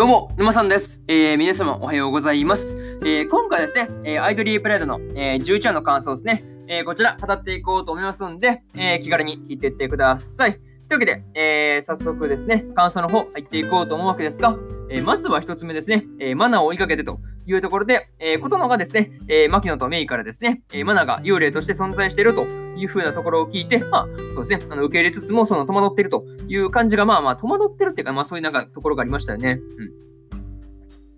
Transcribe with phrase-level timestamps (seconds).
[0.00, 1.02] どうも、沼さんです。
[1.08, 2.74] えー、皆様おはようございます。
[3.04, 10.58] えー、今回ですね、えー、アイドリープライドの、えー、11話の感想ですね、えー、こちら語っていこうと思いますんで、えー、気軽に聞いていってください。
[10.90, 14.56] というわけで、えー、早速ですね、感想の方入っていこうと思うわけですが、
[14.90, 22.44] えー、まずは1つ目ですね、えー、マナーを追いかけてというところで、えー、ことのがですね、えー、牧野とメイからですね、えー、マナーが幽霊として存在していると
[22.76, 29.60] いうふうなところを聞いて、まあ、そうですね、あの受け入れつつも、その戸惑っているという感じが、まあまあ、戸惑ってるっていうか、まあそういうなんかところがありましたよね。
[29.78, 30.09] うん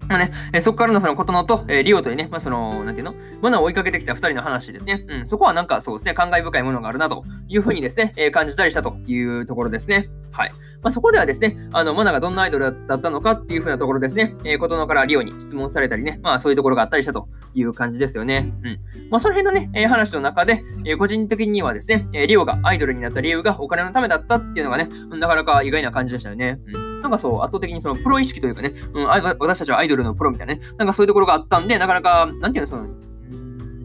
[0.09, 5.05] まあね、えそこからのその琴乃と、え、リオというね、まあ、その、なんていうの、マナを追いかけてきた2人の話ですね。
[5.09, 10.09] うん、そこはなんかそうですね、感慨深いものがあるなというふうにですね、え、感じたりしたというところですね。
[10.33, 10.53] はい。
[10.83, 18.53] まあ、そこではですね、あの、マナがどんなアイドルだったのかっていうふうなところですね、えー、琴乃からリオに質問されたりね、まあそういうところがあったりしたという感じですよね。
[18.65, 18.81] うん。
[19.11, 26.59] まあその辺のね、えー、話の中で、えー、個人的にはですね、えリオがアイドルになった理由がお金のためだったっていうのがね、なかなか意外な感じでしたよね。
[26.67, 26.82] うん。
[27.03, 32.87] なんかそう、圧倒的にそのプロ意識というかね、うん、私たちはアイドルのプロみたいなね、なんかそういうところがあったんで、なかなか、なんていうの、その、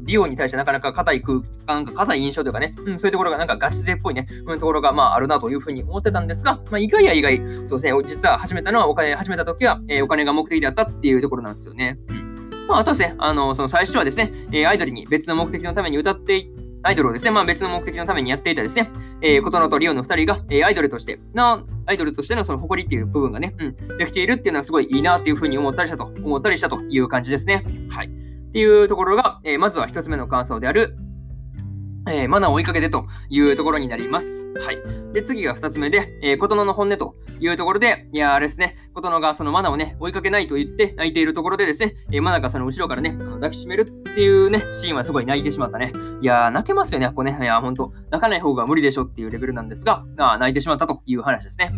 [0.06, 12.00] リオに対してなかなか硬い空間、硬い印象というかね、うん、そういうところがなんかガチ勢っぽいね、うん、ところがまああるなというふうに思ってたんですが、まあ、意外や意外、そうですね、実は始めたのはお金、始めた時は、えー、お金が目的だったっていうところなんですよね。
[12.10, 12.28] うん
[12.68, 16.57] まあ、あとですね、あの、その最初はですね、えー、アイドルに別の目的のために歌っていっ
[16.88, 18.90] アイドルをですね、まあ、別の目的のためにやっていたですね、
[19.22, 27.66] えー、琴乃とリオの2人が、えー、アイドルとしての、アイドルとしてのその誇りっていう部分がね、うん、できているっていうのはすごいいいなっていうふうに思ったりしたと、思ったりしたという感じですね。
[27.90, 28.08] はい。
[28.08, 28.10] っ
[28.54, 30.98] ていうところが、えー、まずは1つ目の感想である、
[32.10, 34.54] えー、マナーを追いかけてというところになります。
[34.60, 34.78] はい。
[35.14, 45.92] で、次が2つ目で、えー、琴乃の本音というところで、いや、あれですね、琴乃がそのマナーをね、追いかけないと言って泣いているところでですね、えー、マナーがその後ろからね、抱きしめるっていうね、シーンはすごい泣いてしまったね。
[46.22, 47.38] いやー、泣けますよね、ここね。
[47.40, 51.72] いや、ほんと、泣かない方が無理でしょっていうレベルなんですが、あ泣いてしまったという話ですね。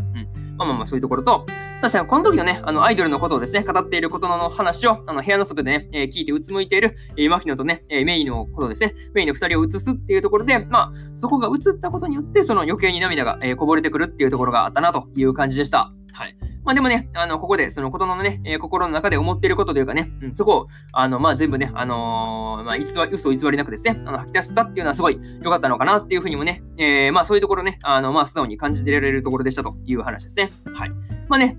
[0.60, 1.46] まあまあまあそういうところと、
[1.82, 15.94] 確かにこの時のね、あのアイドルのことをですね、語っていることの話を、あの部屋の外でね、えー、聞いてうつむいている、えー、牧野とね、えー、メイのことですね、メイの2人を映すっていうところで、まあ、そこが映ったことによって、その余計に涙が、えー、こぼれてくるっていうところがあったなという感じでした。
[16.12, 16.49] はい。
[16.64, 30.50] まあでもね、あの、ここで、その子供のね、えー、心の中で思っていることというかね、うん、そこを、あの、まあ全部ね、あのー、まあ、偽り嘘偽りなくですね、あの、吐き出せたっていうのはすごい良かったのかなっていうふうにもね、えー、まあそういうところね、あの、まあ素直に感じてられるところでしたという話ですね。
[30.74, 30.92] はい。
[31.28, 31.58] まあね、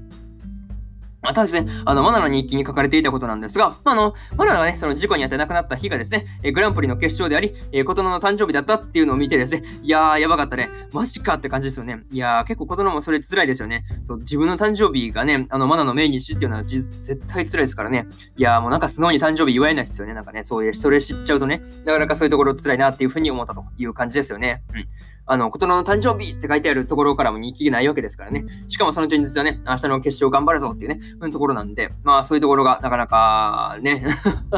[1.23, 10.71] またですね、あの、マナの日記に書かれていたことなんですが、あの、マナがね、その事故に遭って亡くなった日がですね、えグランプリの決勝であり、えー、琴乃の誕生日だったっていうのを見てですね、いやー、やばかったね。
[10.93, 12.05] マジかって感じですよね。
[12.11, 13.85] いやー、結構琴乃もそれ辛いですよね。
[14.05, 18.07] そう、自分の誕生日がね、あの、マナの命日っていうのは絶対辛いですからね。
[18.37, 20.15] いやー、もうなんか素直に誕生日祝えないですよね。
[20.15, 24.63] なんかね、そういう、それ知っちゃうとね、なかなかそういうところ辛いなっていうふうに思ったという感じですよね。
[24.75, 24.89] うん。
[25.31, 28.45] あの、琴乃の誕生日って書いてあるところからも人気がないわけですからね。
[28.67, 34.05] しかもその前日はね、明日の決勝頑張るぞっていうね、うん、ところなんで、まあそういうところがなかなかね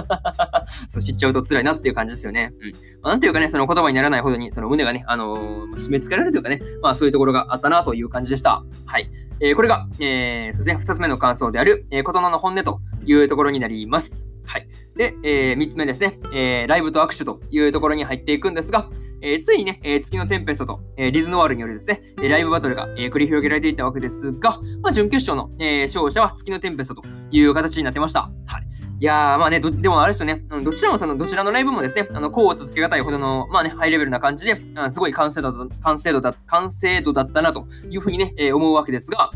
[0.88, 2.54] そう知っちゃうと辛いなっていう感じですよね。
[2.58, 2.70] うん。
[2.70, 8.62] まあ、なんていうかね、その言葉にならないほどに、その胸がね、あのー、締め付けられるというかね、まあそういうところがあったなという感じでした。
[8.86, 9.10] はい。
[9.40, 14.26] えー、これが、えー、そうですね、二つ目の感想である、えー、琴乃の本音というところになります。
[14.46, 14.68] はい。
[14.96, 18.88] で、えー、3つ目ですね、えー、ライブと握手というところに入っていくんですが、
[19.22, 28.30] えー、ついにね、えー、月のテンペストと、えー、リズノワールによるですね、ライブバトルが、え、繰り広げられていたわけですが、まあ、準決勝の、え、勝者は月のテンペストという形になってました。
[28.46, 28.66] はい。
[29.00, 39.30] いやー、まあね、でもあれですよね、どちらもその、どちらのライブもですね、あの、こう続けがたいほどの、まあね、ハイレベルな感じで、あすごい完成度だ、完成度だ、完成度だったなというふうにね、え、思うわけですが、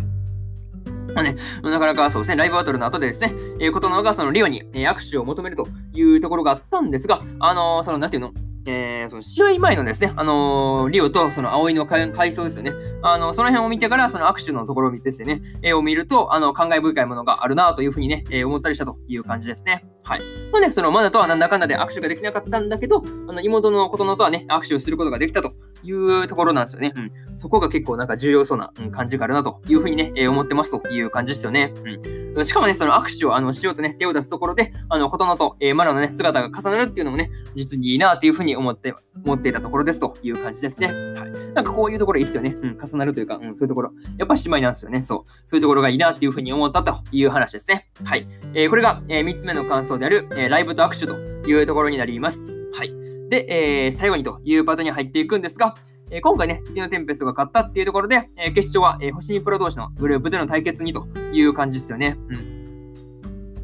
[1.14, 8.32] まあね、なかなかそうですね、ライブバトルの後でですね、えー、ことのがそのリオに、えー、握手を求めるというところがあったんですが、あのー、その、なんていうの、
[8.66, 12.72] えー、その試合前のですね、あのー、リオとその葵の回想ですよね。
[13.02, 19.84] あの、その辺を見てから、その握手のところを見てですね、絵を見ると、あの、感慨深いものがあるなというふうにね、えー、思ったりしたという感じですね。
[20.02, 20.20] はい。
[20.52, 26.92] まあね、そのマナとはなんだかんだで握手ができなかったんだけど、あの、妹のことのとはね、握手をすることができたというところなんですよね。
[26.96, 27.36] うん。
[27.36, 31.72] そこが結構なんか重要そうな、感じがあるなというふうにね、えー、思ってますという感じですよね。
[31.84, 32.25] うん。
[32.44, 38.94] しかもね、その握手をあのしようとね、手を出すところで、あの、ことのと、えー、マナのね、姿が重なるっていうのもね、実にいいなというふうに思って、
[39.24, 40.88] 思っていたところですという感じですね。
[40.88, 41.54] はい。
[41.54, 42.56] なんかこういうところいいですよね。
[42.60, 43.92] うん、重なるというか、うん、そういうところ。
[44.18, 45.02] やっぱ姉妹なんですよね。
[45.02, 45.30] そう。
[45.46, 47.88] そういうところがいいなっていうふうに思ったという話ですね。
[48.04, 48.26] はい。
[48.54, 51.16] えー、これが、えー、3つ目の感想である、え、ライブと握手と
[51.48, 52.60] いうところになります。
[52.74, 52.94] はい。
[53.28, 55.74] で、え、最後にというパートに入っていくんですが、
[56.10, 62.16] え、今回ね、月のテンペストが勝ったっていうところで、え、決勝は、え、星見プロ同士のグループでの対決にという感じですよね。
[62.28, 62.55] うん。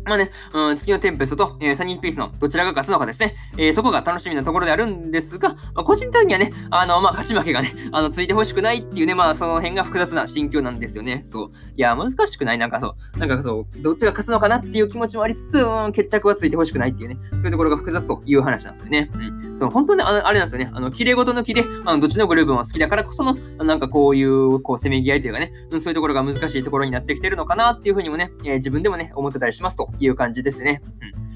[0.05, 11.23] まあね、うん、月のテンペストと、えー、サニーピースのどちらが勝つのかですね、えー、そこが楽しみなところであるんですが、まあ、個人的にはね、あの、まあ、勝ち負けがね、 あの、ついてほしくないっていうね、まあ、その辺が複雑な心境なんですよね。
[11.25, 11.51] そう。
[11.77, 12.59] いや、難しくない？
[12.59, 13.19] なんかそう。
[13.19, 19.11] なんかそう、どっちが勝つのかなっていう気持ちもありつつ、うん、決着はついてほしくないっていうね、そういうところが複雑という話なんですよね。
[19.15, 19.19] う
[19.53, 19.57] ん。
[19.57, 30.83] その、本当にああれなんですよね、あの、綺麗事抜きで、あの、どっちのグループも好きだからこその、なんかこういう、こう、せめぎ合いというかね、うん、そういうところが難しいところになってきてるのかなっていうふうにもね、えー、自分でもね、思ってたりしますという感じですね。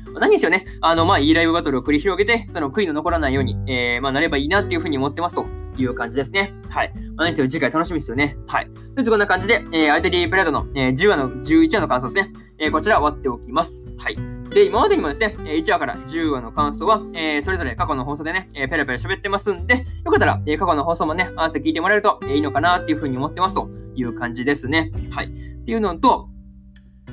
[0.06, 0.20] うん。
[0.20, 5.46] 何にしろね、あの、まあ、いいライブバトルを繰り広げて、その悔いの残らないように、えー、まあ、なればいいなっていうふうに思ってますと
[5.78, 6.54] いう感じですね。
[6.70, 6.92] はい。
[7.14, 8.36] まあ、何しろ次回楽しみですよね。
[8.46, 8.66] はい。
[8.66, 12.32] とりあえずこんな感じで、えー、アイテリープレードの、えー、10話の11話の感想ですね。
[12.58, 13.88] えー、こちら終わっておきます。
[13.98, 14.16] はい。
[14.50, 24.92] で、今までにもですね、1話から10話の感想は、えー、それぞれ過去の放送でね、えー、ペラペラ喋ってますんで、よかったら、えー、過去の放送もね、合わせて聞いてもらえると、えー、いいのかなっていうふうに思ってますという感じですね。
[25.10, 25.26] はい。
[25.26, 25.28] っ
[25.66, 26.30] ていうのと、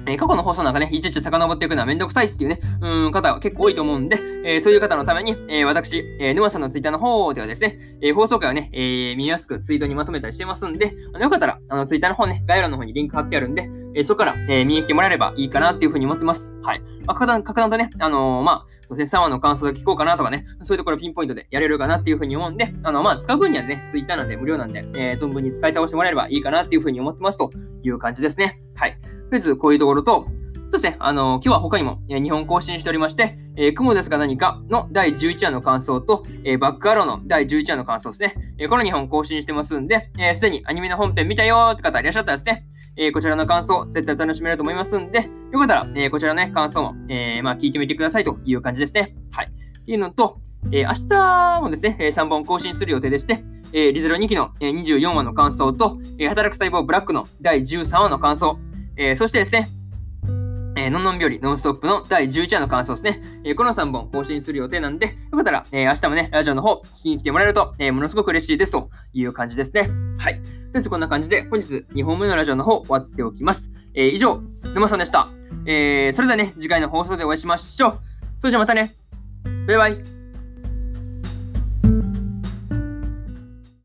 [0.06, 16.56] え、過去の放送なんかね、いちいち遡っていくのはめんどくさいっていうね、うん、方は結構多いと思うんで、えー、そういう方のために、えー、私、えー、沼さんのツイッターの方ではですね、え、放送回をね、え、見やすくツイートにまとめたりしてますんで、あのよかったら、あの、ツイッターの方ね、概要欄の方にリンク貼ってあるんで、え、そこから、え、見に来てもらえればいいかなっていうふうに思ってます。
[16.64, 16.82] はい。
[17.06, 27.52] まあ、格段、格段とね、あの、まあ、そうですね、3話の感想で聞こうかなとかね、そういうところピンポイントでやれるかなっていうふうに思うんで、あの、まあ、使う分にはね、ツイッターなんで無料なんで、え、存分に使い倒してもらえればいいかなっていうふうに思ってますと
[27.84, 28.63] いう感じですね。
[28.76, 28.98] はい。
[29.02, 30.28] とりあえず、こういうところと、
[30.72, 38.34] そして、あの、今日は他にも、えー、日本更新しておりまして、えー、雲ですが何かの第11話の感想と、えー、バックアローの第11話の感想ですね。
[38.58, 42.66] えー、この2本更新してますんで、す、えー、で、にアニメの本編見たよって方いらっしゃったらですね、
[42.96, 49.16] え、こちらの感想、絶対楽しめると思いますんで、よかったら、え、こちらのね、感想も、え、まあ、聞いてみてくださいという感じですね。
[49.32, 49.48] はい。
[49.48, 50.40] っていうのと、
[50.72, 53.44] え、明日もですね、3本更新する予定でして、
[53.74, 58.60] えー、リゼロ2期の、え24話の感想と、えー、働く細胞ブラックの第13話の感想、
[58.96, 59.68] えー、そしてですね、
[60.76, 63.22] えー、のんのんびょり、ノンストップの第11話の感想ですね。
[63.44, 69.90] えー、この3本更新する予定なんで、よかったら、えー、明日もね、ラジオの方、聞きに来てもらえると、えものすごく嬉しいですという感じですね。
[70.18, 70.36] はい。
[70.36, 73.72] とりあえずこんな感じで、本日2本目のラジオの方、終わっておきます。
[73.96, 74.42] え以上、
[74.74, 75.28] 沼さんでした。
[75.66, 78.00] えそれではね、次回の放送でお会いしましょう。
[78.40, 78.96] それじゃまたね。
[79.68, 80.23] バイバイ。